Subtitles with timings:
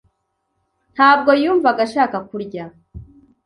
[0.93, 2.63] ntabwo yumvaga ashaka kurya.